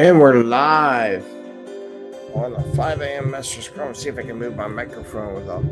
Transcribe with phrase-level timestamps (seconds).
[0.00, 1.26] And we're live
[2.32, 3.32] on the 5 a.m.
[3.32, 3.94] Master Scrum.
[3.94, 5.62] See if I can move my microphone without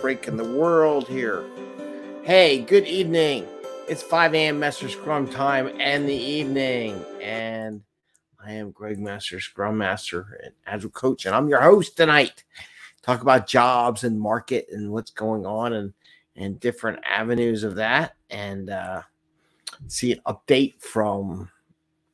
[0.00, 1.42] breaking the world here.
[2.22, 3.44] Hey, good evening.
[3.88, 4.60] It's 5 a.m.
[4.60, 7.04] Master Scrum time and the evening.
[7.20, 7.82] And
[8.38, 12.44] I am Greg Master, Scrum Master and Agile Coach, and I'm your host tonight.
[13.02, 15.92] Talk about jobs and market and what's going on and,
[16.36, 18.14] and different avenues of that.
[18.30, 19.02] And uh,
[19.88, 21.50] see an update from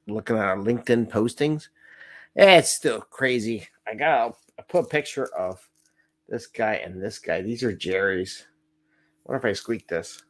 [0.07, 1.69] looking at our LinkedIn postings.
[2.35, 3.69] It's still crazy.
[3.87, 5.67] I got I put a picture of
[6.29, 7.43] this guy and this guy.
[7.43, 8.47] These are Jerry's.
[9.25, 10.23] What if I squeak this?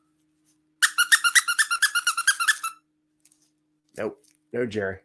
[3.97, 4.19] Nope,
[4.53, 4.99] no Jerry.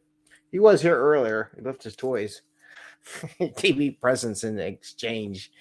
[0.52, 1.52] He was here earlier.
[1.56, 2.42] He left his toys.
[3.40, 5.52] TV presents in exchange.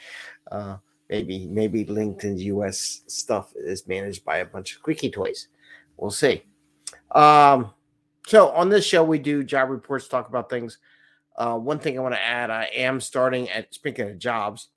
[0.50, 0.78] Uh,
[1.08, 5.48] maybe maybe LinkedIn's US stuff is managed by a bunch of squeaky toys.
[5.96, 6.44] We'll see.
[7.12, 7.72] Um,
[8.26, 10.76] so on this show, we do job reports, talk about things.
[11.36, 14.68] Uh, one thing I want to add: I am starting at speaking of jobs.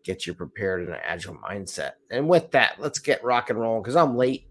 [0.04, 1.94] get you prepared in an agile mindset.
[2.12, 4.48] And with that, let's get rock and roll because I'm late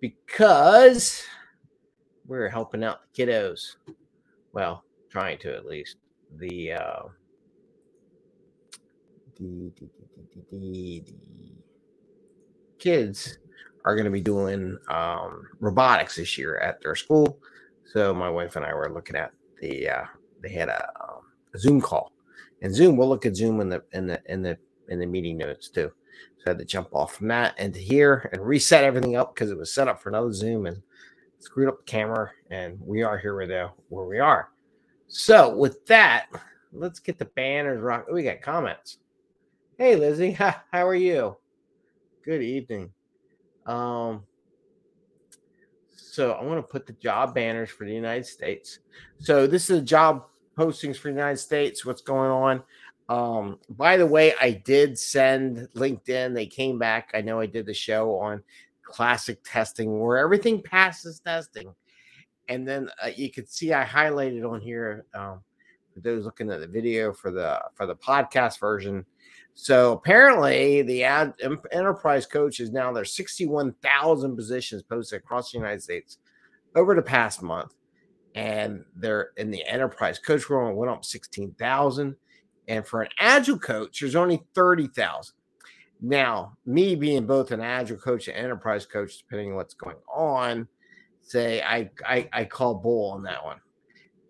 [0.00, 1.22] because
[2.26, 3.76] we're helping out the kiddos.
[4.52, 5.96] Well, trying to at least.
[6.36, 7.02] The uh,
[8.70, 9.27] the, the, the, the
[12.78, 13.38] kids
[13.84, 17.38] are going to be doing um, robotics this year at their school.
[17.84, 20.04] So my wife and I were looking at the uh,
[20.42, 21.22] they had a, um,
[21.54, 22.12] a, Zoom call,
[22.62, 24.58] and Zoom we'll look at Zoom in the in the in the
[24.88, 25.90] in the meeting notes too.
[26.38, 29.50] So I had to jump off from that into here and reset everything up because
[29.50, 30.82] it was set up for another Zoom and
[31.38, 34.50] screwed up the camera, and we are here where where we are.
[35.08, 36.26] So with that,
[36.72, 38.06] let's get the banners rock.
[38.12, 38.98] We got comments.
[39.80, 40.32] Hey, Lizzie.
[40.32, 41.36] How are you?
[42.24, 42.90] Good evening.
[43.64, 44.24] Um,
[45.94, 48.80] so I want to put the job banners for the United States.
[49.20, 50.24] So this is job
[50.58, 51.86] postings for the United States.
[51.86, 52.62] What's going on?
[53.08, 56.34] Um, by the way, I did send LinkedIn.
[56.34, 57.12] They came back.
[57.14, 58.42] I know I did the show on
[58.82, 61.72] classic testing where everything passes testing.
[62.48, 65.38] And then uh, you could see I highlighted on here um,
[65.94, 69.06] for those looking at the video for the for the podcast version
[69.60, 71.34] so apparently, the ad,
[71.72, 76.18] enterprise coach is now there's 61,000 positions posted across the United States
[76.76, 77.74] over the past month,
[78.36, 82.14] and they're in the enterprise coach role went up 16,000,
[82.68, 85.34] and for an agile coach, there's only 30,000.
[86.00, 90.68] Now, me being both an agile coach and enterprise coach, depending on what's going on,
[91.20, 93.58] say I I, I call bull on that one,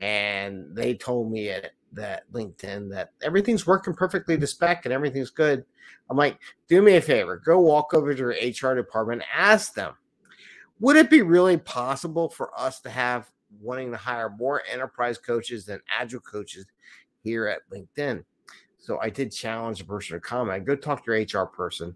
[0.01, 5.31] and they told me it that LinkedIn that everything's working perfectly to spec and everything's
[5.31, 5.65] good.
[6.11, 6.39] I'm like,
[6.69, 9.95] do me a favor, go walk over to your HR department, ask them,
[10.81, 15.65] would it be really possible for us to have wanting to hire more enterprise coaches
[15.65, 16.67] than agile coaches
[17.23, 18.25] here at LinkedIn?
[18.79, 20.65] So I did challenge the person to comment.
[20.65, 21.95] Go talk to your HR person,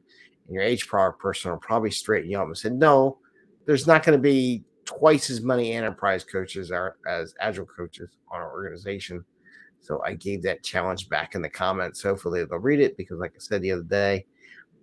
[0.48, 3.19] and your HR person will probably straighten you up and said, no,
[3.66, 8.41] there's not going to be twice as many enterprise coaches are, as agile coaches on
[8.41, 9.24] our organization.
[9.82, 12.03] So I gave that challenge back in the comments.
[12.03, 14.26] Hopefully they'll read it because, like I said the other day,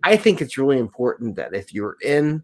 [0.04, 2.44] I think it's really important that if you're in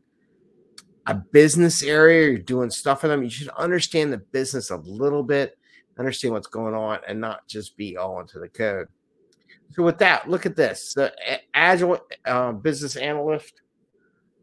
[1.05, 5.21] a business area, you're doing stuff for them, you should understand the business a little
[5.21, 5.57] bit,
[5.99, 8.87] understand what's going on, and not just be all into the code.
[9.71, 11.13] So with that, look at this: the
[11.53, 13.61] agile uh, business analyst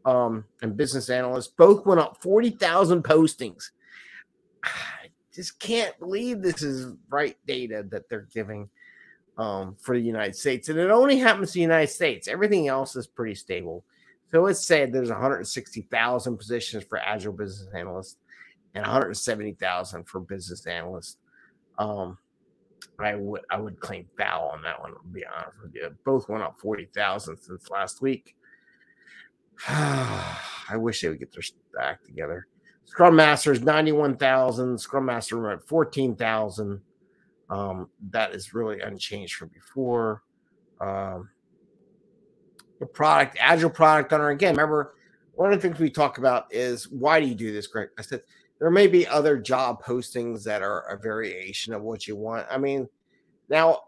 [0.05, 3.71] um, and business analyst both went up forty thousand postings
[5.33, 8.69] just can't believe this is right data that they're giving
[9.37, 10.69] um, for the United States.
[10.69, 12.27] And it only happens to the United States.
[12.27, 13.83] Everything else is pretty stable.
[14.31, 18.17] So let's say there's 160,000 positions for agile business analysts
[18.73, 21.17] and 170,000 for business analysts.
[21.77, 22.17] Um,
[22.99, 24.91] I would I would claim foul on that one.
[24.91, 28.35] To be honest with you, both went up 40,000 since last week.
[29.67, 31.43] I wish they would get their
[31.81, 32.47] act together.
[32.85, 34.79] Scrum Masters, is 91,000.
[34.79, 36.81] Scrum Master at 14,000.
[37.49, 40.23] Um, that is really unchanged from before.
[40.79, 41.29] Um,
[42.79, 44.29] the product, Agile product owner.
[44.29, 44.95] Again, remember,
[45.35, 47.89] one of the things we talk about is why do you do this, Greg?
[47.97, 48.21] I said
[48.59, 52.47] there may be other job postings that are a variation of what you want.
[52.49, 52.87] I mean,
[53.49, 53.79] now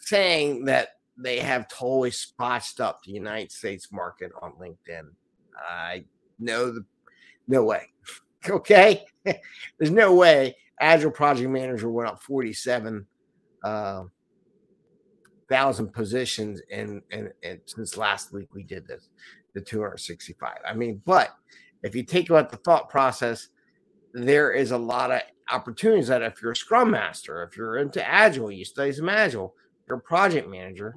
[0.00, 5.08] saying that they have totally spotched up the United States market on LinkedIn,
[5.56, 6.04] I
[6.38, 6.84] know the
[7.48, 7.92] no way.
[8.48, 13.06] okay, there's no way Agile Project Manager went up 47
[13.64, 14.04] uh,
[15.48, 17.32] thousand positions and and
[17.66, 19.08] since last week we did this
[19.52, 21.30] the 265 i mean but
[21.82, 23.48] if you take about the thought process
[24.14, 25.20] there is a lot of
[25.50, 29.52] opportunities that if you're a scrum master if you're into agile you study some agile
[29.88, 30.94] you're a project manager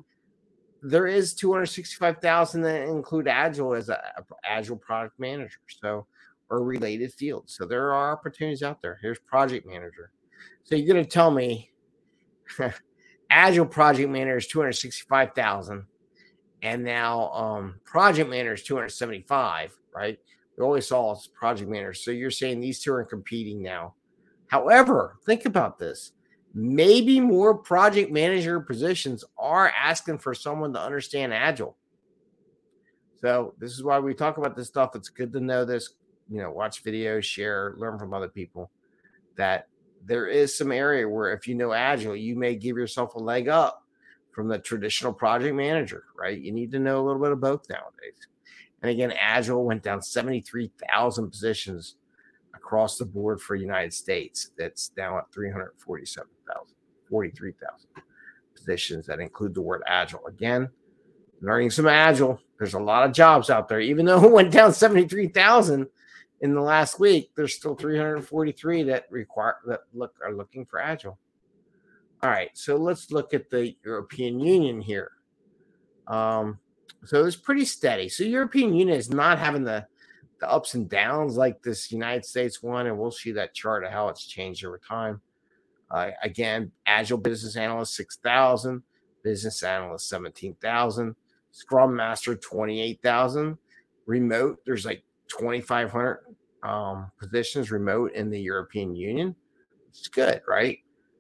[0.83, 5.59] there is 265,000 that include agile as a, a agile product manager.
[5.81, 6.05] So
[6.53, 10.11] or related fields so there are opportunities out there here's project manager
[10.63, 11.71] so you're going to tell me
[13.29, 15.85] agile project manager is 265,000
[16.63, 20.17] and now um, project manager is 275, right?
[20.57, 21.94] We always saw project manager.
[21.94, 23.95] So you're saying these two are competing now.
[24.47, 26.13] However, think about this.
[26.53, 31.75] Maybe more project manager positions are asking for someone to understand agile.
[33.19, 34.95] So this is why we talk about this stuff.
[34.95, 35.89] It's good to know this,
[36.33, 38.71] you know, watch videos, share, learn from other people
[39.35, 39.68] that
[40.03, 43.47] there is some area where if you know agile, you may give yourself a leg
[43.47, 43.83] up
[44.31, 46.41] from the traditional project manager, right?
[46.41, 48.27] You need to know a little bit of both nowadays.
[48.81, 51.97] And again, Agile went down 73,000 positions
[52.56, 54.50] across the board for United States.
[54.57, 56.75] That's now at 347,000,
[57.07, 57.89] 43,000
[58.56, 60.25] positions that include the word Agile.
[60.25, 60.68] Again,
[61.41, 62.39] learning some Agile.
[62.57, 63.79] There's a lot of jobs out there.
[63.79, 65.88] Even though it went down 73,000
[66.43, 71.17] in the last week, there's still 343 that require that look are looking for Agile.
[72.21, 75.11] All right, so let's look at the European Union here.
[76.05, 76.59] Um,
[77.05, 78.09] so it's pretty steady.
[78.09, 79.87] So European Union is not having the
[80.41, 83.91] the ups and downs like this United States one, and we'll see that chart of
[83.91, 85.21] how it's changed over time.
[85.89, 88.83] Uh, again, Agile Business Analyst six thousand,
[89.23, 91.15] Business Analyst seventeen thousand,
[91.51, 93.57] Scrum Master twenty eight thousand,
[94.05, 96.19] Remote there's like twenty five hundred
[96.63, 99.36] um, positions remote in the European Union.
[99.89, 100.80] It's good, right?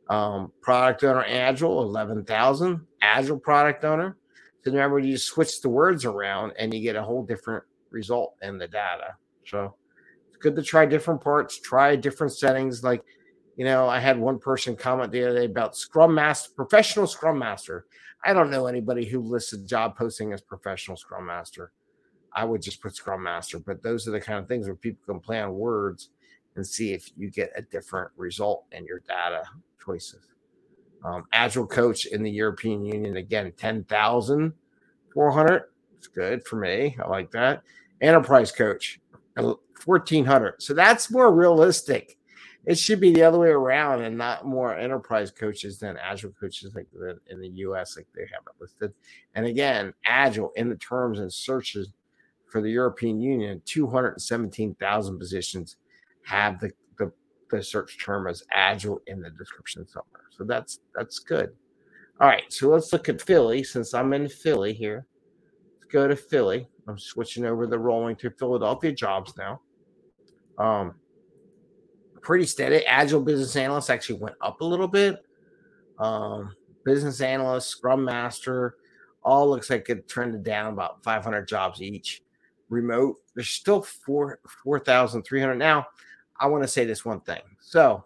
[0.09, 2.81] Um, product owner Agile, 11,000.
[3.01, 4.17] Agile product owner.
[4.63, 8.57] So remember, you switch the words around and you get a whole different result in
[8.57, 9.15] the data.
[9.45, 9.75] So
[10.27, 12.83] it's good to try different parts, try different settings.
[12.83, 13.03] Like,
[13.57, 17.37] you know, I had one person comment the other day about Scrum Master, professional Scrum
[17.37, 17.85] Master.
[18.25, 21.73] I don't know anybody who listed job posting as professional Scrum Master.
[22.35, 25.03] I would just put Scrum Master, but those are the kind of things where people
[25.05, 26.09] can play on words
[26.55, 29.43] and see if you get a different result in your data
[29.83, 30.21] choices.
[31.03, 35.63] Um, Agile coach in the European Union, again, 10,400.
[35.97, 36.95] It's good for me.
[37.03, 37.63] I like that.
[38.01, 38.99] Enterprise coach,
[39.35, 40.61] 1,400.
[40.61, 42.17] So that's more realistic.
[42.65, 46.73] It should be the other way around and not more enterprise coaches than Agile coaches
[46.73, 46.87] like
[47.29, 48.93] in the US, like they have it listed.
[49.35, 51.89] And again, Agile in the terms and searches
[52.53, 55.77] for the European Union, 217,000 positions
[56.23, 56.71] have the
[57.53, 60.23] the search term as agile in the description somewhere.
[60.31, 61.51] So that's that's good.
[62.19, 65.05] All right, so let's look at Philly since I'm in Philly here.
[65.75, 66.67] Let's go to Philly.
[66.87, 69.61] I'm switching over the rolling to Philadelphia jobs now.
[70.57, 70.95] Um,
[72.21, 72.85] pretty steady.
[72.85, 75.23] Agile business analyst actually went up a little bit.
[75.99, 78.75] Um, business analyst, scrum master,
[79.23, 82.21] all looks like it trended down about 500 jobs each.
[82.73, 85.85] Remote, there's still four 4,300 now.
[86.39, 87.41] I want to say this one thing.
[87.61, 88.05] So,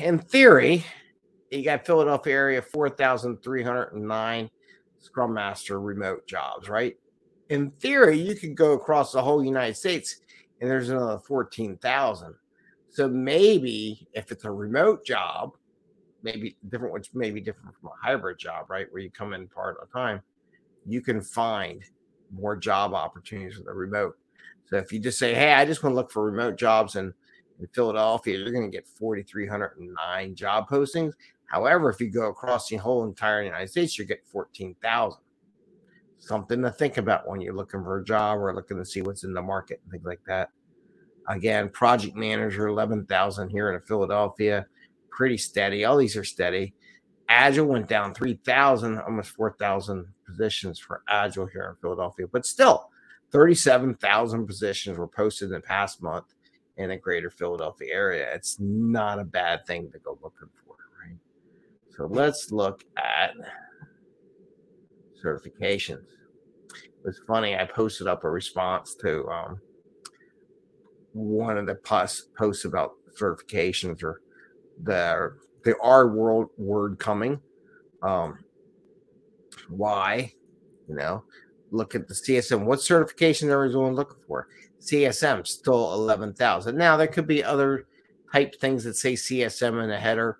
[0.00, 0.84] in theory,
[1.50, 4.50] you got Philadelphia area 4,309
[4.98, 6.96] Scrum Master remote jobs, right?
[7.50, 10.20] In theory, you could go across the whole United States
[10.60, 12.34] and there's another 14,000.
[12.88, 15.56] So maybe if it's a remote job,
[16.22, 18.86] maybe different, which may be different from a hybrid job, right?
[18.90, 20.22] Where you come in part of the time,
[20.86, 21.82] you can find
[22.34, 24.16] more job opportunities with a remote.
[24.66, 27.12] So if you just say, hey, I just want to look for remote jobs in,
[27.60, 31.12] in Philadelphia, you're going to get 4,309 job postings.
[31.46, 35.20] However, if you go across the whole entire United States, you get 14,000.
[36.18, 39.24] Something to think about when you're looking for a job or looking to see what's
[39.24, 40.48] in the market and things like that.
[41.28, 44.66] Again, project manager, 11,000 here in Philadelphia,
[45.10, 45.84] pretty steady.
[45.84, 46.74] All these are steady.
[47.34, 52.90] Agile went down 3,000, almost 4,000 positions for Agile here in Philadelphia, but still
[53.32, 56.26] 37,000 positions were posted in the past month
[56.76, 58.32] in the greater Philadelphia area.
[58.32, 61.16] It's not a bad thing to go looking for, right?
[61.96, 63.32] So let's look at
[65.22, 66.06] certifications.
[66.72, 67.56] it was funny.
[67.56, 69.60] I posted up a response to um,
[71.12, 74.20] one of the posts posts about certifications or
[74.84, 75.32] the
[75.64, 77.40] the R world word coming.
[78.02, 78.38] Um,
[79.68, 80.32] why?
[80.88, 81.24] You know,
[81.70, 82.64] look at the CSM.
[82.64, 84.48] What certification are everyone looking for?
[84.80, 86.76] CSM still eleven thousand.
[86.76, 87.86] Now there could be other
[88.32, 90.38] type things that say CSM in the header.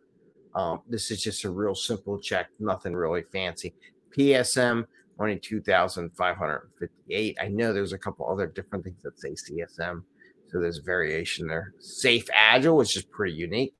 [0.54, 3.74] Um, this is just a real simple check, nothing really fancy.
[4.16, 4.84] PSM
[5.18, 7.38] only 2,558.
[7.40, 10.02] I know there's a couple other different things that say CSM.
[10.48, 11.72] So there's variation there.
[11.78, 13.74] Safe Agile, which is pretty unique.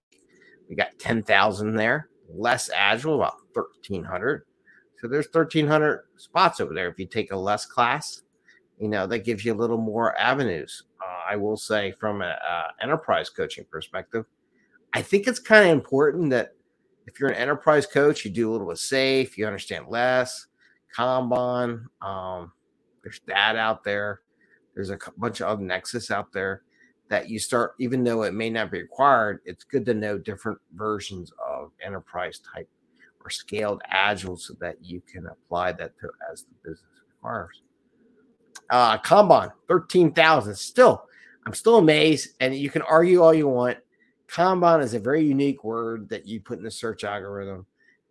[0.68, 2.08] We got 10,000 there.
[2.32, 4.44] Less Agile, about 1,300.
[4.98, 6.88] So there's 1,300 spots over there.
[6.88, 8.22] If you take a less class,
[8.78, 10.84] you know, that gives you a little more avenues.
[11.00, 12.34] Uh, I will say from an
[12.82, 14.24] enterprise coaching perspective,
[14.94, 16.54] I think it's kind of important that
[17.06, 20.46] if you're an enterprise coach, you do a little bit safe, you understand less
[20.96, 21.86] Kanban.
[22.00, 22.52] Um,
[23.02, 24.20] there's that out there.
[24.74, 26.62] There's a bunch of Nexus out there
[27.14, 30.58] that you start, even though it may not be required, it's good to know different
[30.74, 32.68] versions of enterprise type
[33.22, 37.62] or scaled agile so that you can apply that to as the business requires.
[38.68, 40.56] Uh, Kanban, 13,000.
[40.56, 41.04] Still,
[41.46, 42.30] I'm still amazed.
[42.40, 43.78] And you can argue all you want.
[44.26, 47.64] Kanban is a very unique word that you put in the search algorithm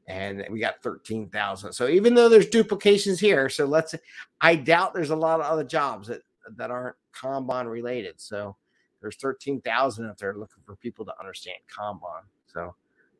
[0.08, 1.74] and we got 13,000.
[1.74, 3.96] So even though there's duplications here, so let's
[4.40, 6.22] I doubt there's a lot of other jobs that
[6.56, 8.22] that aren't Kanban related.
[8.22, 8.56] So
[9.04, 12.24] there's 13,000 out they're looking for people to understand Kanban.
[12.48, 12.74] So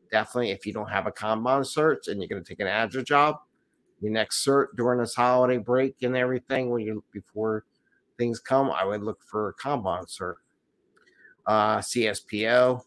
[0.10, 3.04] definitely if you don't have a Kanban search and you're going to take an Agile
[3.04, 3.36] job,
[4.02, 7.66] your next cert during this holiday break and everything when you before
[8.18, 10.36] things come, I would look for a Kanban cert.
[11.46, 12.82] Uh, CSPO,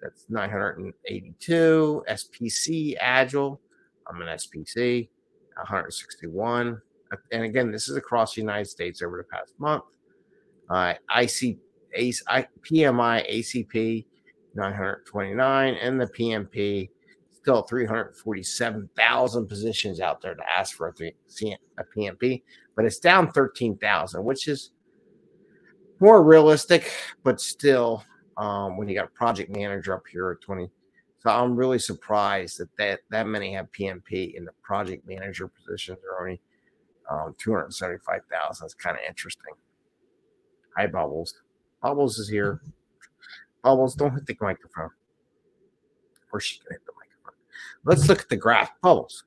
[0.00, 2.04] that's 982.
[2.08, 3.60] SPC Agile.
[4.08, 5.08] I'm an SPC,
[5.56, 6.80] 161.
[7.32, 9.82] And again, this is across the United States over the past month.
[10.70, 11.56] Uh, IC,
[11.94, 14.04] ACE, PMI ACP
[14.54, 16.88] 929, and the PMP
[17.30, 21.14] still 347,000 positions out there to ask for a, three,
[21.78, 22.42] a PMP,
[22.76, 24.72] but it's down 13,000, which is
[26.00, 26.92] more realistic,
[27.24, 28.04] but still
[28.36, 30.70] um, when you got a project manager up here at 20.
[31.20, 35.98] So I'm really surprised that that, that many have PMP in the project manager positions
[36.04, 36.40] are only
[37.10, 38.64] um, 275,000.
[38.64, 39.54] It's kind of interesting.
[40.76, 41.34] Hi, Bubbles.
[41.82, 42.60] Bubbles is here.
[43.62, 44.90] Bubbles, don't hit the microphone.
[46.32, 47.38] Or she can hit the microphone.
[47.84, 48.72] Let's look at the graph.
[48.80, 49.24] Bubbles.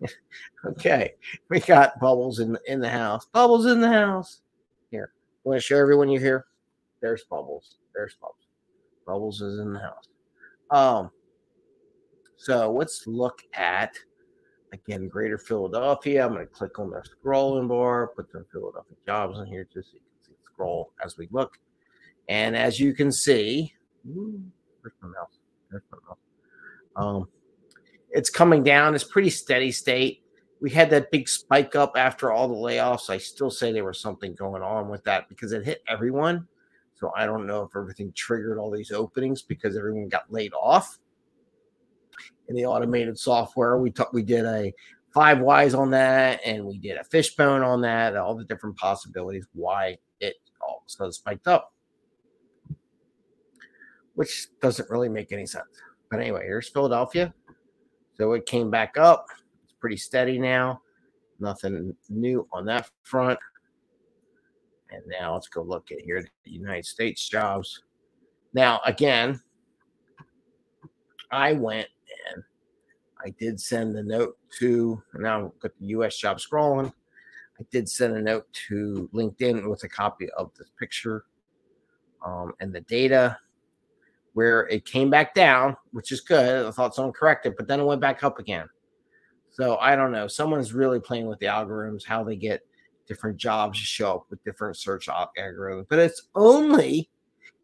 [0.66, 1.14] okay,
[1.48, 3.26] we got Bubbles in in the house.
[3.26, 4.40] Bubbles in the house.
[4.90, 5.12] Here,
[5.44, 6.46] want to show everyone you're here.
[7.00, 7.76] There's Bubbles.
[7.94, 8.36] There's Bubbles.
[9.06, 10.08] Bubbles is in the house.
[10.70, 11.10] Um,
[12.36, 13.94] so let's look at
[14.72, 16.24] again Greater Philadelphia.
[16.24, 19.82] I'm going to click on the scrolling bar, put some Philadelphia jobs in here can
[19.82, 20.00] see
[20.52, 21.58] scroll as we look.
[22.28, 25.38] And as you can see, where's my mouse?
[25.70, 26.18] There's my mouse.
[26.96, 27.28] Um,
[28.10, 28.94] it's coming down.
[28.94, 30.22] It's pretty steady state.
[30.60, 33.10] We had that big spike up after all the layoffs.
[33.10, 36.46] I still say there was something going on with that because it hit everyone.
[36.94, 40.98] So I don't know if everything triggered all these openings because everyone got laid off.
[42.48, 44.72] In the automated software, we took we did a
[45.12, 49.46] five whys on that, and we did a fishbone on that, all the different possibilities
[49.52, 50.36] why it
[50.72, 51.72] all of a sudden spiked up,
[54.14, 55.68] which doesn't really make any sense.
[56.10, 57.32] But anyway, here's Philadelphia.
[58.14, 59.26] So it came back up.
[59.64, 60.82] It's pretty steady now.
[61.40, 63.38] Nothing new on that front.
[64.90, 67.82] And now let's go look at here the United States jobs.
[68.52, 69.40] Now, again,
[71.30, 71.88] I went
[72.34, 72.44] and
[73.24, 76.92] I did send the note to now I've got the US job scrolling.
[77.60, 81.24] I did send a note to LinkedIn with a copy of this picture
[82.24, 83.38] um, and the data
[84.34, 86.66] where it came back down, which is good.
[86.66, 88.68] I thought someone corrected, but then it went back up again.
[89.50, 90.26] So I don't know.
[90.26, 92.62] Someone's really playing with the algorithms, how they get
[93.06, 97.10] different jobs to show up with different search algorithms, but it's only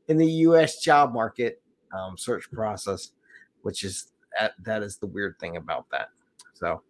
[0.09, 0.83] in the U.S.
[0.83, 1.62] job market
[1.97, 3.12] um, search process,
[3.62, 6.09] which is that, that is the weird thing about that.
[6.54, 6.83] So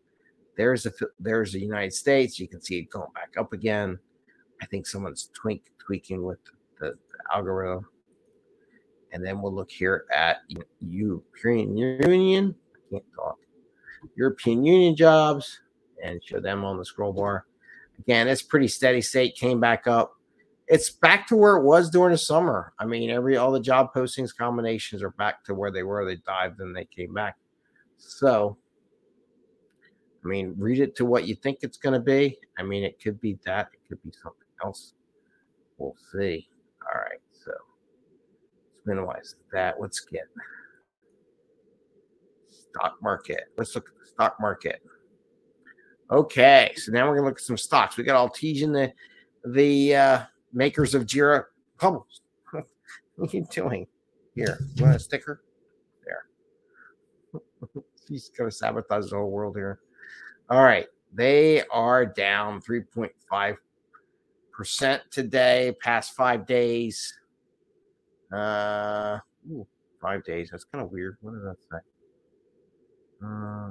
[0.58, 2.38] there's a there's the United States.
[2.38, 3.98] You can see it going back up again.
[4.60, 6.40] I think someone's tweak, tweaking with
[6.80, 7.86] the, the algorithm.
[9.12, 10.38] And then we'll look here at
[10.80, 12.56] European Union.
[12.74, 13.38] I can't talk.
[14.16, 15.60] European Union jobs
[16.04, 17.46] and show them on the scroll bar.
[18.00, 20.16] Again, it's pretty steady state, came back up.
[20.66, 22.74] It's back to where it was during the summer.
[22.80, 26.04] I mean, every all the job postings combinations are back to where they were.
[26.04, 27.36] They dived and they came back.
[27.96, 28.58] So
[30.28, 32.38] mean, read it to what you think it's going to be.
[32.58, 34.94] I mean, it could be that, it could be something else.
[35.78, 36.48] We'll see.
[36.82, 39.80] All right, so let's minimize that.
[39.80, 40.24] Let's get
[42.48, 43.44] stock market.
[43.56, 44.82] Let's look at the stock market.
[46.10, 47.96] Okay, so now we're gonna look at some stocks.
[47.96, 48.92] We got Atlassian, the
[49.52, 51.44] the uh, makers of Jira
[51.78, 52.22] Bubbles.
[52.50, 52.64] what
[53.20, 53.86] are you doing
[54.34, 54.58] here?
[54.74, 55.42] You want a sticker?
[56.04, 57.42] There.
[58.08, 59.80] He's gonna sabotage the whole world here.
[60.50, 63.56] All right, they are down 3.5
[64.58, 65.76] percent today.
[65.80, 67.14] Past five days.
[68.32, 69.18] Uh,
[69.50, 69.66] ooh,
[70.02, 70.48] five days.
[70.50, 71.16] That's kind of weird.
[71.20, 71.78] What does that say?
[73.24, 73.70] Uh,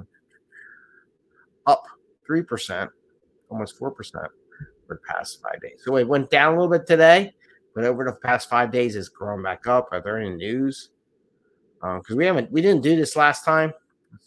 [1.66, 1.84] up
[2.28, 2.88] 3%,
[3.50, 4.30] almost 4% for
[4.88, 5.80] the past five days.
[5.84, 7.34] So it went down a little bit today,
[7.74, 9.88] but over the past five days, it's grown back up.
[9.92, 10.90] Are there any news?
[11.80, 13.72] Because um, we haven't, we didn't do this last time.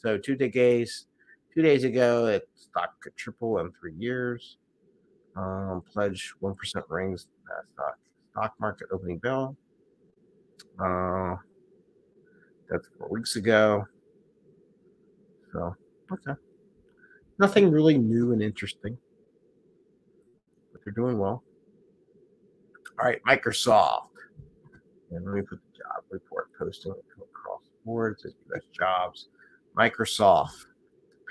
[0.01, 1.07] So two days,
[1.53, 4.57] two days ago, it stock could triple in three years.
[5.35, 7.27] Um, pledge one percent rings
[7.73, 7.95] stock
[8.31, 9.55] stock market opening bell.
[10.79, 11.35] Uh,
[12.69, 13.85] that's four weeks ago.
[15.53, 15.75] So
[16.11, 16.39] okay.
[17.39, 18.97] Nothing really new and interesting.
[20.71, 21.43] But they're doing well.
[22.99, 24.07] All right, Microsoft.
[25.11, 28.13] And let me put the job report posting across the board.
[28.13, 29.29] It says US jobs.
[29.77, 30.65] Microsoft,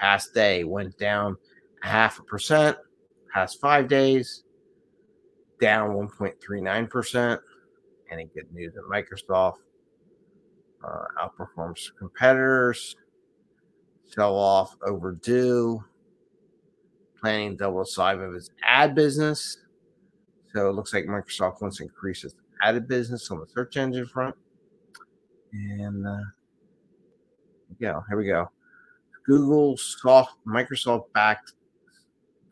[0.00, 1.36] past day went down
[1.82, 2.76] half a percent.
[3.32, 4.42] Past five days,
[5.60, 7.38] down 1.39%.
[8.10, 9.58] Any good news at Microsoft?
[10.82, 12.96] Uh, outperforms competitors.
[14.06, 15.84] Sell off overdue
[17.20, 19.58] planning double the size of its ad business.
[20.52, 24.06] So it looks like Microsoft wants to increase its ad business on the search engine
[24.06, 24.34] front.
[25.52, 26.24] And uh,
[27.78, 28.50] yeah, here we go.
[29.30, 31.52] Google soft Microsoft backed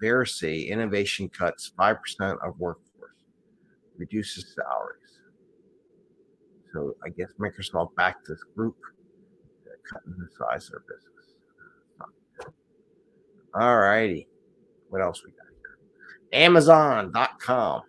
[0.00, 1.97] Veracity innovation cuts 5%
[2.47, 3.25] of workforce,
[3.97, 5.19] reduces salaries.
[6.73, 8.76] So I guess Microsoft backed this group,
[9.93, 11.34] cutting the size of their business.
[13.60, 14.28] All righty.
[14.88, 16.45] What else we got here?
[16.45, 17.82] Amazon.com.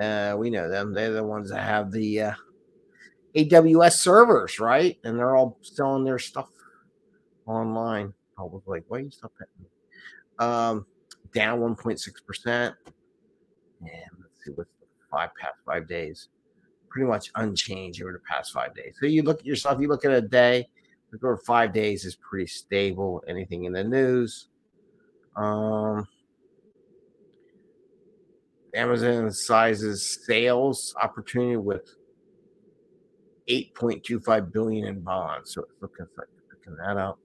[0.00, 0.92] Uh, we know them.
[0.92, 2.32] They're the ones that have the uh,
[3.36, 4.98] AWS servers, right?
[5.04, 6.48] And they're all selling their stuff
[7.48, 8.12] online.
[8.38, 10.44] I was like, why you stop that?
[10.44, 10.86] Um,
[11.34, 12.46] down 1.6%.
[12.46, 12.74] And
[13.80, 16.28] let's see what's the five past five days.
[16.88, 18.94] Pretty much unchanged over the past five days.
[19.00, 20.68] So you look at yourself, you look at a day,
[21.12, 23.22] look over five days is pretty stable.
[23.28, 24.48] Anything in the news?
[25.36, 26.06] Um,
[28.74, 31.94] Amazon sizes sales opportunity with
[33.48, 35.54] 8.25 billion in bonds.
[35.54, 37.18] So it's looking like picking that up.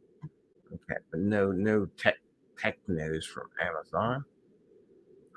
[0.74, 2.16] Okay, but no no tech
[2.58, 4.26] tech news from Amazon.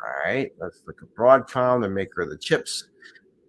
[0.03, 2.88] All right, let's look at Broadcom, the maker of the chips.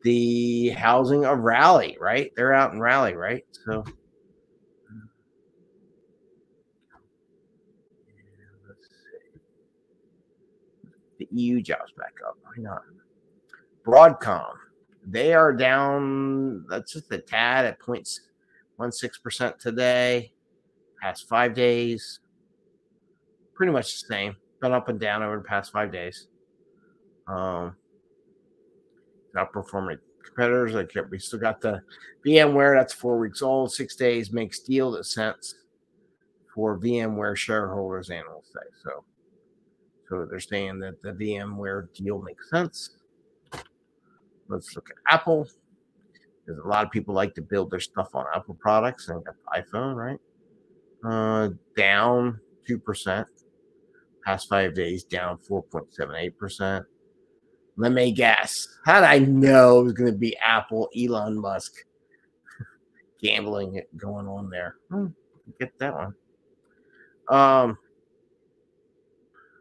[0.04, 2.32] The housing of Raleigh, right?
[2.36, 3.44] They're out in Raleigh, right?
[3.52, 3.84] So uh,
[8.68, 9.40] let's see.
[11.20, 12.38] the EU jobs back up.
[12.44, 12.84] Why not?
[13.86, 14.54] Broadcom,
[15.06, 16.66] they are down.
[16.70, 20.32] That's just a tad at 0.16% today.
[21.08, 22.20] Past five days,
[23.56, 24.36] pretty much the same.
[24.60, 26.28] Been up and down over the past five days.
[27.30, 27.78] Um,
[29.34, 30.74] outperforming competitors.
[30.74, 31.80] Like we still got the
[32.26, 35.56] VMware that's four weeks old, six days makes deal that sense
[36.54, 38.68] for VMware shareholders, and analysts say.
[38.84, 39.06] So
[40.10, 42.98] so they're saying that the VMware deal makes sense.
[44.50, 45.48] Let's look at Apple.
[46.46, 49.36] Because a lot of people like to build their stuff on Apple products and got
[49.56, 50.20] iPhone, right?
[51.04, 53.26] Uh, down 2%.
[54.26, 56.86] Past five days, down 4.78%.
[57.78, 58.68] Let me guess.
[58.86, 61.74] How did I know it was going to be Apple, Elon Musk
[63.22, 64.76] gambling going on there?
[64.90, 65.08] Hmm,
[65.60, 66.16] get that one.
[67.30, 67.78] Um,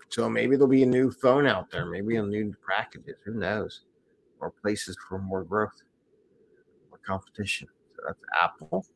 [0.09, 3.16] so maybe there'll be a new phone out there, maybe a new packages.
[3.25, 3.83] Who knows?
[4.40, 5.83] More places for more growth,
[6.88, 7.68] more competition.
[7.94, 8.87] So that's Apple.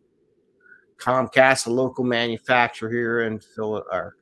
[1.01, 4.17] Comcast, a local manufacturer here in Phil, our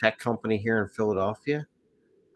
[0.00, 1.66] tech company here in Philadelphia.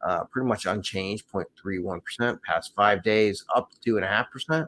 [0.06, 2.40] Uh, pretty much unchanged, 0.31%.
[2.42, 4.26] Past five days, up 2.5%.
[4.48, 4.66] So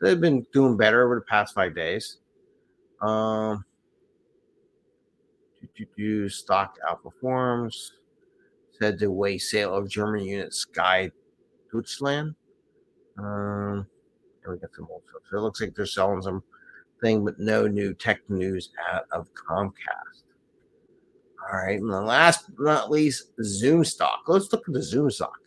[0.00, 2.18] they've been doing better over the past five days.
[3.00, 3.64] Um,
[6.28, 7.90] stock outperforms
[8.78, 11.10] said the way sale of German unit Sky
[11.70, 12.34] Deutschland.
[13.18, 13.86] Um,
[14.44, 15.22] and we got some old stuff.
[15.30, 16.42] So it looks like they're selling some
[17.00, 20.24] thing, but no new tech news out of Comcast.
[21.40, 24.22] All right, and the last but not least, Zoom stock.
[24.26, 25.38] Let's look at the Zoom stock.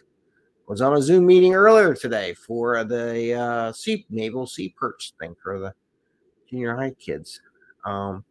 [0.67, 5.35] Was on a Zoom meeting earlier today for the uh, C Naval Sea Perch thing
[5.41, 5.73] for the
[6.49, 7.41] junior high kids.
[7.85, 8.23] Um,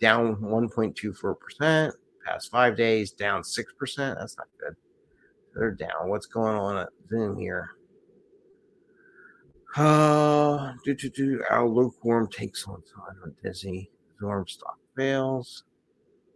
[0.00, 1.92] down 1.24%,
[2.24, 3.64] past five days, down 6%.
[3.96, 4.76] That's not good.
[5.54, 6.08] They're down.
[6.08, 7.72] What's going on at Zoom here?
[9.78, 11.42] Uh, do, do.
[11.50, 13.88] Our lukewarm takes on time on.
[14.18, 15.62] Zoom stock fails,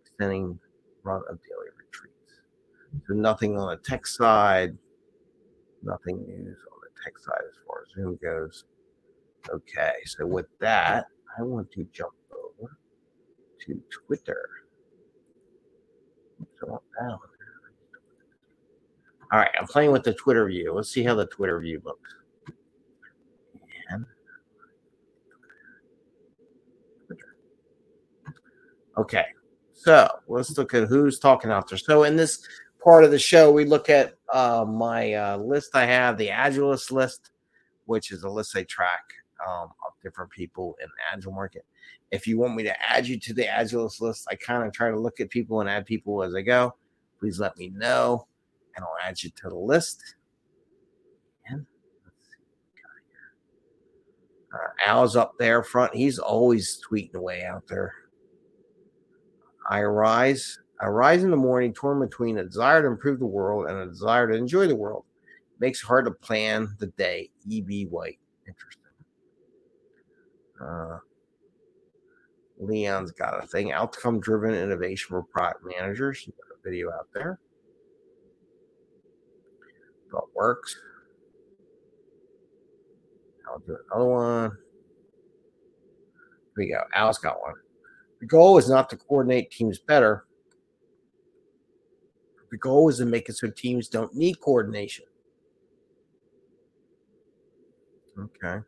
[0.01, 0.59] extending
[1.03, 2.41] run of daily retreats.
[3.09, 4.79] So nothing on the tech side,
[5.83, 8.65] nothing news on the tech side as far as Zoom goes.
[9.51, 12.79] Okay, so with that, I want to jump over
[13.67, 14.49] to Twitter.
[19.33, 20.75] All right, I'm playing with the Twitter view.
[20.75, 22.15] Let's see how the Twitter view looks.
[23.89, 24.05] And
[27.07, 27.37] Twitter.
[28.99, 29.25] Okay,
[29.73, 31.79] so let's look at who's talking out there.
[31.79, 32.47] So in this
[32.85, 36.91] part of the show, we look at uh, my uh, list I have, the Agilist
[36.93, 37.31] list,
[37.87, 39.05] which is a list I track
[39.47, 41.65] um, of different people in the Agile market.
[42.11, 44.91] If you want me to add you to the Agilist list, I kind of try
[44.91, 46.75] to look at people and add people as I go.
[47.19, 48.27] Please let me know,
[48.77, 50.17] and I'll add you to the list.
[51.49, 51.65] And
[52.05, 52.43] let's see
[54.51, 55.95] what uh, Al's up there front.
[55.95, 57.95] He's always tweeting away out there.
[59.73, 60.59] I arise.
[60.83, 63.87] I rise in the morning, torn between a desire to improve the world and a
[63.87, 65.07] desire to enjoy the world.
[65.61, 67.31] Makes it hard to plan the day.
[67.49, 67.85] E.B.
[67.85, 68.19] White.
[68.47, 68.83] Interesting.
[70.63, 70.99] Uh,
[72.59, 73.73] Leon's got a thing.
[73.73, 76.27] Outcome driven innovation for product managers.
[76.27, 77.41] got a video out there.
[80.13, 80.77] That works.
[83.49, 84.51] I'll do another one.
[84.51, 84.59] Here
[86.59, 86.83] we go.
[86.95, 87.55] Al's got one.
[88.23, 90.27] The goal is not to coordinate teams better.
[92.53, 95.07] The goal is to make it so teams don't need coordination.
[98.17, 98.65] Okay.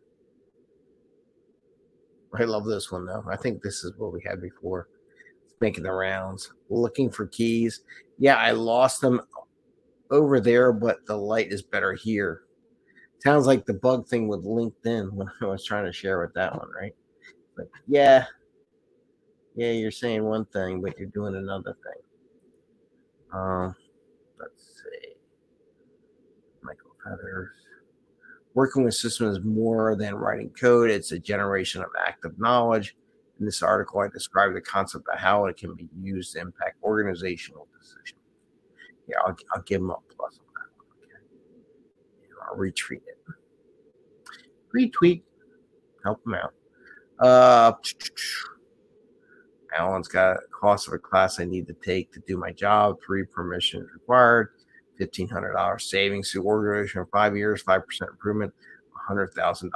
[2.37, 3.25] I love this one though.
[3.31, 4.89] I think this is what we had before.
[5.45, 7.83] It's making the rounds, looking for keys.
[8.19, 9.21] Yeah, I lost them
[10.11, 12.43] over there, but the light is better here.
[13.23, 16.59] Sounds like the bug thing with LinkedIn when I was trying to share with that
[16.59, 16.95] one, right?
[17.57, 18.25] But yeah,
[19.55, 22.03] yeah, you're saying one thing, but you're doing another thing.
[23.33, 23.75] Um,
[24.39, 25.15] let's see.
[26.63, 27.51] Michael Feathers
[28.55, 32.97] working with systems is more than writing code, it's a generation of active knowledge.
[33.41, 36.77] In this article, I describe the concept of how it can be used to impact
[36.85, 38.21] organizational decisions.
[39.09, 41.03] Yeah, I'll, I'll give them a plus on that.
[41.03, 41.21] Okay.
[42.49, 43.19] I'll retweet it.
[44.75, 45.23] Retweet.
[46.05, 46.55] Help them out.
[47.19, 47.73] Uh,
[49.77, 52.97] Alan's got a cost of a class I need to take to do my job.
[53.05, 54.51] Three permissions required.
[55.01, 58.55] $1,500 savings to organization five years, 5% improvement,
[59.11, 59.71] $100,000.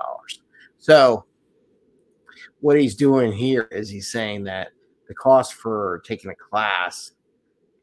[0.78, 1.24] So,
[2.60, 4.68] what he's doing here is he's saying that
[5.08, 7.12] the cost for taking a class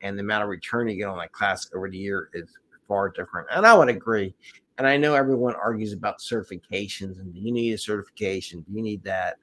[0.02, 2.50] and the amount of return you get on that class over the year is
[2.88, 3.48] far different.
[3.52, 4.34] And I would agree.
[4.78, 8.62] And I know everyone argues about certifications and do you need a certification?
[8.62, 9.38] Do you need that?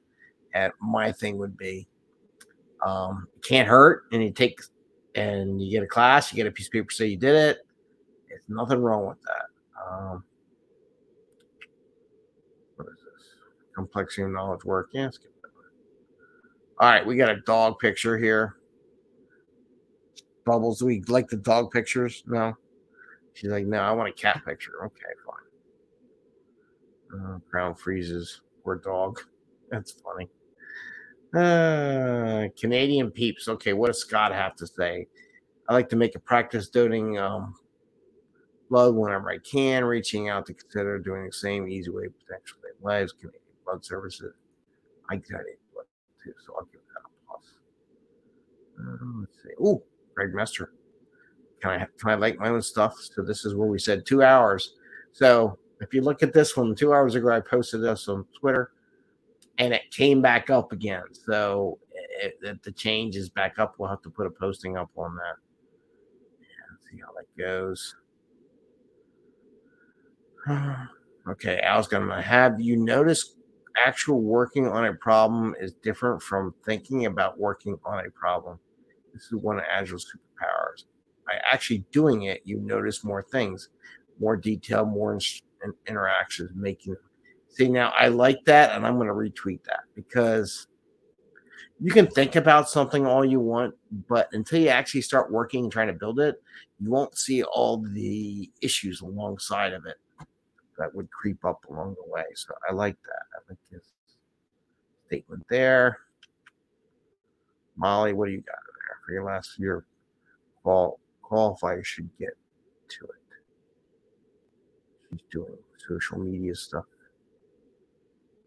[0.54, 1.88] And my thing would be
[2.84, 4.04] um, can't hurt.
[4.12, 4.60] And you take
[5.14, 7.58] and you get a class, you get a piece of paper say you did it.
[8.28, 9.46] There's nothing wrong with that.
[9.90, 10.24] Um,
[12.76, 13.26] what is this?
[13.74, 14.90] Complexity of knowledge work.
[14.92, 15.10] Yeah,
[16.78, 18.56] All right, we got a dog picture here.
[20.44, 22.24] Bubbles, we like the dog pictures?
[22.26, 22.56] No.
[23.34, 24.84] She's like, no, I want a cat picture.
[24.86, 25.36] Okay, fine.
[27.20, 28.40] Uh, crown freezes.
[28.64, 29.20] Poor dog.
[29.70, 30.28] That's funny.
[31.34, 33.48] Uh, Canadian peeps.
[33.48, 35.06] Okay, what does Scott have to say?
[35.68, 37.54] I like to make a practice donating um,
[38.68, 43.12] blood whenever I can, reaching out to consider doing the same easy way potentially lives,
[43.12, 44.34] Canadian Blood Services.
[45.08, 45.86] I donate blood
[46.22, 47.44] too, so I'll give that a plus.
[48.78, 49.54] Uh, let's see.
[49.62, 49.82] Oh,
[50.14, 50.72] Greg Mester.
[51.60, 52.96] Can I can I like my own stuff?
[52.98, 54.74] So this is where we said two hours.
[55.12, 58.72] So if you look at this one, two hours ago I posted this on Twitter,
[59.58, 61.02] and it came back up again.
[61.12, 61.78] So
[62.22, 64.90] eh, eh, if the change is back up, we'll have to put a posting up
[64.96, 65.36] on that.
[66.40, 67.96] Yeah, see how that goes.
[71.28, 73.36] okay, Al's gonna have you noticed
[73.76, 78.58] actual working on a problem is different from thinking about working on a problem.
[79.12, 80.84] This is one of Agile's superpowers.
[81.26, 83.68] By actually doing it, you notice more things,
[84.18, 86.96] more detail, more in- interactions, making.
[87.52, 90.66] See, now I like that, and I'm going to retweet that because
[91.80, 93.74] you can think about something all you want,
[94.08, 96.40] but until you actually start working and trying to build it,
[96.80, 99.96] you won't see all the issues alongside of it
[100.78, 102.24] that would creep up along the way.
[102.34, 103.22] So I like that.
[103.34, 103.82] I like his
[105.06, 105.98] statement there.
[107.76, 109.84] Molly, what do you got there for your last year?
[110.62, 112.36] Qual qualifier should get
[112.88, 113.10] to it.
[115.10, 116.84] She's doing social media stuff.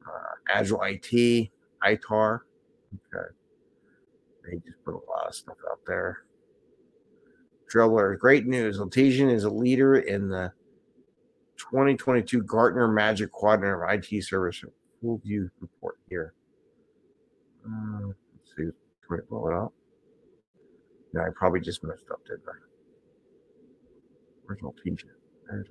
[0.08, 1.50] Uh, IT,
[1.84, 2.40] ITAR.
[2.94, 3.28] Okay.
[4.46, 6.24] They just put a lot of stuff out there.
[7.74, 8.78] Dribbler, great news.
[8.80, 10.52] Atlassian is a leader in the
[11.58, 14.64] 2022 Gartner Magic Quadrant of IT Service
[15.02, 16.34] Full View report here.
[17.66, 18.64] Uh, let's see.
[18.64, 18.74] Can
[19.10, 19.74] we blow it up?
[21.14, 22.54] No, I probably just messed up, didn't I?
[24.46, 24.60] Where's?
[25.50, 25.68] There's.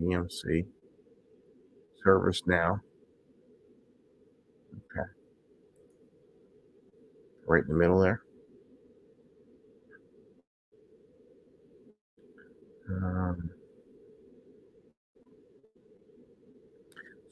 [0.00, 0.66] EMC.
[2.04, 2.80] Service now.
[4.74, 5.08] Okay.
[7.46, 8.22] Right in the middle there.
[12.90, 13.50] Um,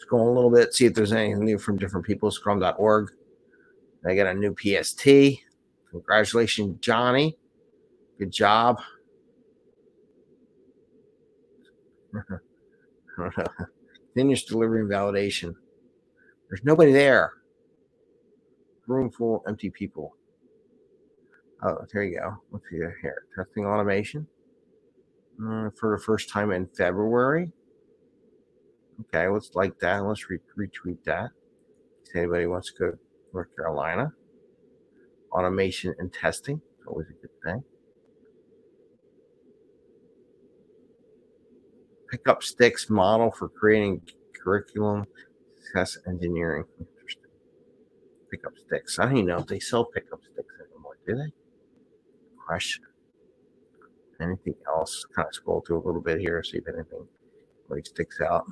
[0.09, 2.31] go a little bit, see if there's anything new from different people.
[2.31, 3.11] Scrum.org.
[4.07, 5.05] I got a new PST.
[5.91, 7.37] Congratulations, Johnny.
[8.19, 8.81] Good job.
[14.15, 15.55] Continuous delivering validation.
[16.49, 17.33] There's nobody there.
[18.87, 20.15] Room full empty people.
[21.63, 22.37] Oh, there you go.
[22.53, 23.25] Let's see here.
[23.37, 24.27] Testing automation
[25.43, 27.51] uh, for the first time in February.
[29.01, 30.05] Okay, let's like that.
[30.05, 31.31] Let's re- retweet that.
[32.09, 32.99] If anybody wants to go to
[33.35, 34.13] North Carolina,
[35.33, 36.61] automation and testing.
[36.87, 37.65] Always a good thing.
[42.11, 44.01] Pick up sticks model for creating
[44.41, 45.05] curriculum
[45.67, 46.65] success engineering.
[46.79, 47.23] Interesting.
[48.31, 48.99] Pick up sticks.
[48.99, 51.33] I don't even know if they sell pickup sticks anymore, do they?
[52.47, 52.85] Question.
[54.21, 55.05] Anything else?
[55.15, 57.07] Kind of scroll through a little bit here, see if anything
[57.69, 58.47] really sticks out.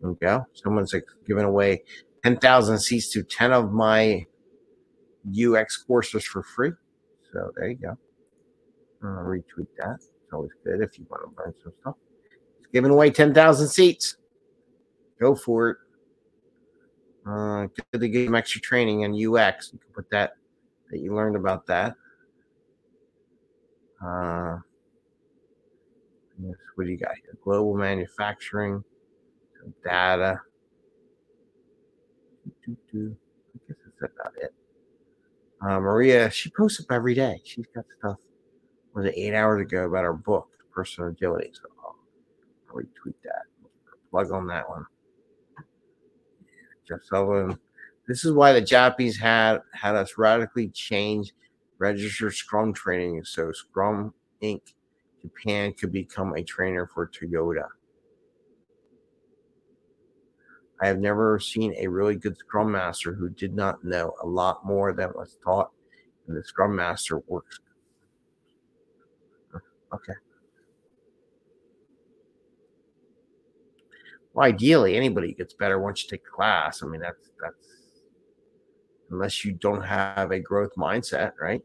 [0.00, 0.46] There we go.
[0.54, 1.84] Someone's like giving away
[2.24, 4.26] 10,000 seats to 10 of my
[5.28, 6.72] UX courses for free.
[7.32, 7.98] So there you go.
[9.02, 9.96] Retweet that.
[9.96, 11.96] It's always good if you want to learn some stuff.
[12.58, 14.16] It's giving away 10,000 seats.
[15.20, 15.76] Go for it.
[17.26, 19.70] Uh, good to give them extra training in UX.
[19.72, 20.32] You can put that
[20.90, 21.94] that you learned about that.
[24.04, 24.58] Uh,
[26.74, 27.38] what do you got here?
[27.44, 28.82] Global manufacturing,
[29.84, 30.40] data.
[32.46, 32.72] I
[33.68, 34.52] guess that's about it.
[35.60, 37.40] Uh, Maria, she posts up every day.
[37.44, 38.18] She's got stuff.
[38.94, 41.50] Was it eight hours ago about our book, Personal Agility?
[41.54, 41.96] So I'll,
[42.74, 43.42] retweet that.
[44.10, 44.86] Plug on that one.
[46.86, 47.58] Jeff Sutherland.
[48.06, 51.32] This is why the Japanese had had us radically change
[51.82, 54.60] registered Scrum training so Scrum Inc.
[55.20, 57.66] Japan could become a trainer for Toyota.
[60.80, 64.64] I have never seen a really good Scrum Master who did not know a lot
[64.64, 65.70] more than was taught
[66.28, 67.60] in the Scrum Master works.
[69.94, 70.14] Okay.
[74.34, 76.82] Well, ideally, anybody gets better once you take the class.
[76.82, 77.68] I mean, that's that's
[79.10, 81.62] unless you don't have a growth mindset, right?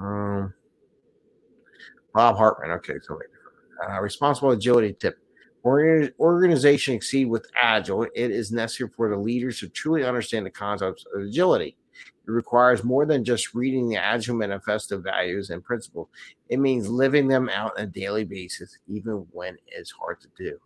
[0.00, 0.52] Um,
[2.12, 2.72] Bob Hartman.
[2.72, 3.18] Okay, so
[3.88, 5.18] uh, responsible agility tip.
[5.64, 8.02] Organization exceed with agile.
[8.02, 11.76] It is necessary for the leaders to truly understand the concepts of agility.
[12.26, 16.08] It requires more than just reading the Agile Manifesto values and principles.
[16.48, 20.58] It means living them out on a daily basis, even when it's hard to do.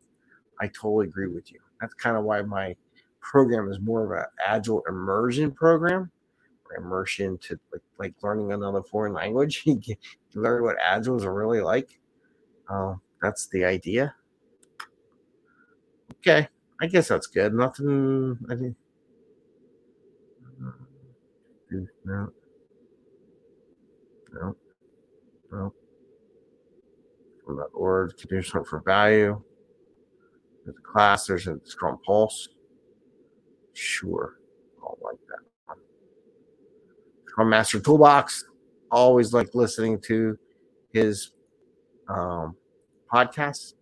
[0.61, 1.61] I totally agree with you.
[1.81, 2.77] That's kind of why my
[3.21, 6.11] program is more of an agile immersion program
[6.69, 9.63] or immersion to like, like learning another foreign language.
[9.67, 9.97] you
[10.35, 11.99] learn what agiles are really like.
[12.69, 14.15] Uh, that's the idea.
[16.13, 16.49] Okay,
[16.81, 17.55] I guess that's good.
[17.55, 18.39] Nothing.
[18.51, 18.86] I.
[21.71, 22.29] No.
[24.33, 24.57] No.
[25.53, 25.75] No.
[27.45, 29.43] From that word, continuous for value.
[30.65, 32.49] There's a class, there's a Scrum Pulse.
[33.73, 34.39] Sure.
[34.83, 35.79] I'll like that one.
[37.29, 38.45] Scrum Master Toolbox.
[38.91, 40.39] Always like listening to
[40.93, 41.33] his
[42.09, 42.57] um,
[43.13, 43.75] podcast.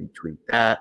[0.00, 0.80] Retweet that.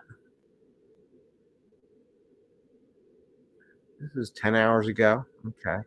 [3.99, 5.25] This is 10 hours ago.
[5.47, 5.83] Okay.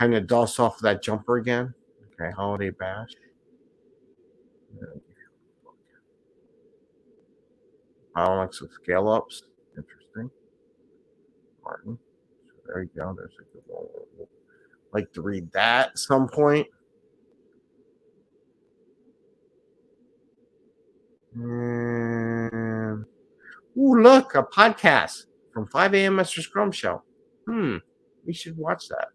[0.00, 1.74] Time of dust off that jumper again.
[2.14, 2.32] Okay.
[2.34, 3.10] Holiday Bash.
[8.16, 9.42] Bottlenecks with scale ups.
[9.76, 10.30] Interesting.
[11.62, 11.98] Martin.
[12.46, 13.14] So there you go.
[13.14, 13.86] There's a good one.
[14.94, 16.66] Like to read that at some point.
[21.34, 23.04] And,
[23.76, 26.16] ooh, look, a podcast from 5 a.m.
[26.16, 26.40] Mr.
[26.40, 27.02] Scrum Show.
[27.46, 27.76] Hmm,
[28.24, 29.08] we should watch that.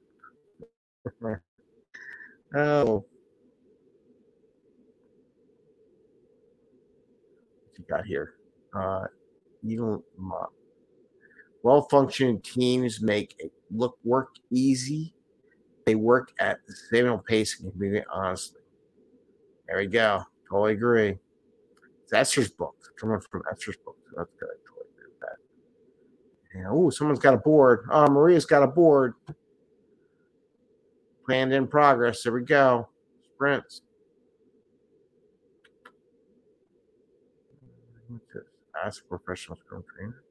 [2.55, 3.05] Oh.
[7.63, 8.35] What you got here?
[8.73, 9.05] Uh,
[9.63, 10.01] even
[11.63, 15.13] well functioning teams make it look work easy.
[15.85, 18.61] They work at the same pace and be honestly.
[19.67, 20.23] There we go.
[20.49, 21.17] Totally agree.
[22.03, 22.75] It's Esther's book.
[22.99, 23.97] Coming from Esther's book.
[24.09, 24.49] So that's good.
[24.49, 26.69] I totally agree with that.
[26.69, 27.87] Oh, someone's got a board.
[27.91, 29.15] Oh, Maria's got a board.
[31.25, 32.23] Planned in progress.
[32.23, 32.87] There we go.
[33.33, 33.81] Sprints.
[38.83, 40.23] Ask professional scrum trainer.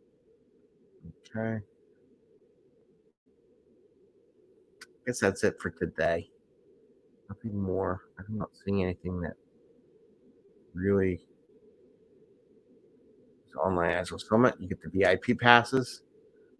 [1.36, 1.64] Okay.
[4.82, 6.28] I guess that's it for today.
[7.28, 8.02] Nothing more.
[8.18, 9.34] I'm not seeing anything that
[10.74, 11.14] really
[13.48, 14.54] is online Agile Summit.
[14.60, 16.02] You get the VIP passes.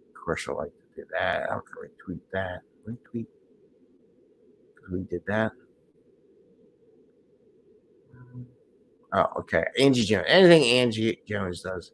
[0.09, 1.51] Of course, I like to do that.
[1.51, 2.61] I'll retweet that.
[2.88, 3.27] Retweet.
[4.92, 5.53] We did that.
[9.14, 9.64] Oh, okay.
[9.79, 10.25] Angie Jones.
[10.27, 11.92] Anything Angie Jones does,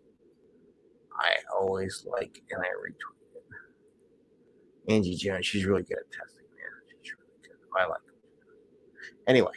[1.18, 4.92] I always like and I retweet it.
[4.92, 6.98] Angie Jones, she's really good at testing, man.
[7.02, 7.56] She's really good.
[7.78, 8.00] I like.
[9.26, 9.52] Anyway,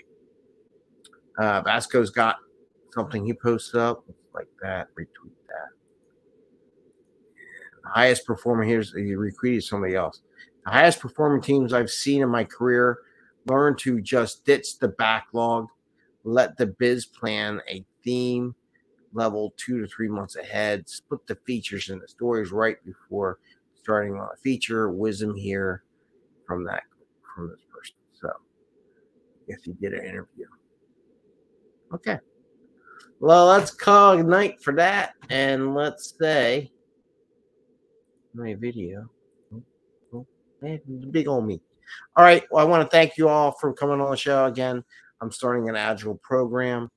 [1.40, 2.36] uh, Vasco's got
[2.94, 4.90] something he posted up like that.
[5.00, 5.70] Retweet that.
[7.84, 10.22] The highest performer here's he retweeted somebody else.
[10.66, 13.00] The highest performing teams I've seen in my career
[13.46, 15.68] learn to just ditch the backlog
[16.24, 18.56] let the biz plan a theme
[19.14, 23.40] level two to three months ahead, split the features and the stories right before
[23.76, 24.90] starting on a feature.
[24.90, 25.84] Wisdom here
[26.48, 26.84] from that
[27.36, 27.96] from this person.
[28.14, 28.30] So
[29.48, 30.46] if you did an interview.
[31.94, 32.20] Okay.
[33.20, 35.14] Well, let's call it night for that.
[35.30, 36.72] And let's say
[38.34, 39.10] my video.
[40.14, 40.26] Oh,
[40.64, 40.80] oh,
[41.12, 41.62] big old me.
[42.16, 42.44] All right.
[42.52, 44.84] Well, I want to thank you all for coming on the show again.
[45.22, 46.92] I'm starting an Agile program,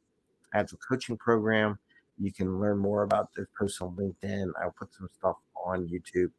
[0.55, 1.79] Agile coaching program.
[2.19, 4.51] You can learn more about this post on LinkedIn.
[4.61, 6.31] I'll put some stuff on YouTube,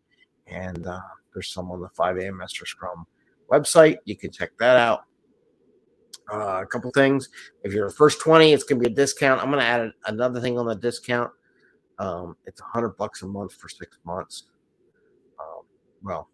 [0.47, 0.99] and uh,
[1.33, 2.37] there's some on the 5 a.m.
[2.37, 3.05] Master Scrum
[3.51, 3.97] website.
[4.05, 5.03] You can check that out.
[6.31, 7.29] Uh, a couple things.
[7.63, 9.41] If you're the first 20, it's going to be a discount.
[9.41, 11.31] I'm going to add another thing on the discount.
[11.99, 14.43] Um, it's 100 bucks a month for six months.
[15.39, 15.63] Um,
[16.03, 16.29] well,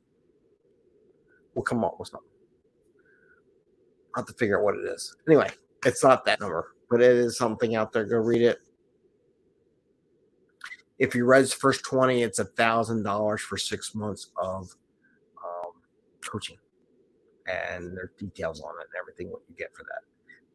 [1.56, 2.30] we'll come up with something.
[4.16, 5.16] I'll have to figure out what it is.
[5.28, 5.50] Anyway,
[5.86, 8.06] it's not that number, but it is something out there.
[8.06, 8.60] Go read it.
[11.00, 14.70] If you read the first 20, it's a thousand dollars for six months of
[15.44, 15.72] um,
[16.24, 16.58] coaching.
[17.48, 20.02] And there's details on it and everything what you get for that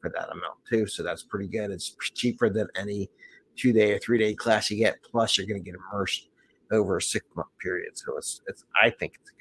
[0.01, 0.87] for that amount too.
[0.87, 1.71] So that's pretty good.
[1.71, 3.11] It's cheaper than any
[3.57, 5.03] two day or three day class you get.
[5.03, 6.29] Plus, you're going to get immersed
[6.71, 7.99] over a six month period.
[7.99, 9.33] So it's it's I think it's.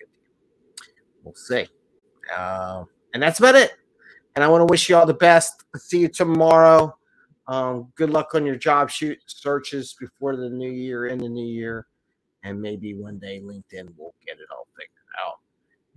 [1.28, 1.68] We'll see.
[2.34, 3.74] Uh, and that's about it.
[4.36, 5.66] And I want to wish you all the best.
[5.76, 6.98] See you tomorrow.
[7.50, 11.46] Um, good luck on your job shoot searches before the new year, in the new
[11.46, 11.88] year.
[12.44, 14.90] And maybe one day LinkedIn will get it all figured
[15.22, 15.40] out.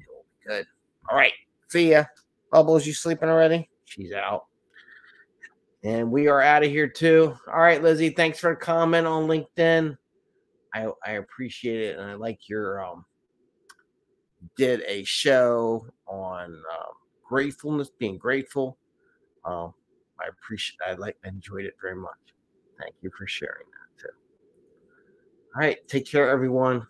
[0.00, 0.66] It will be good.
[1.08, 1.32] All right.
[1.68, 2.04] See ya.
[2.50, 3.68] Bubbles, you sleeping already?
[3.84, 4.46] She's out.
[5.84, 7.36] And we are out of here too.
[7.46, 8.10] All right, Lizzie.
[8.10, 9.96] Thanks for a comment on LinkedIn.
[10.74, 13.04] I I appreciate it, and I like your um
[14.56, 16.92] did a show on um,
[17.28, 18.76] gratefulness, being grateful.
[19.44, 19.74] Um,
[20.20, 22.18] I appreciate, I like, enjoyed it very much.
[22.78, 24.14] Thank you for sharing that too.
[25.54, 26.86] All right, take care, everyone.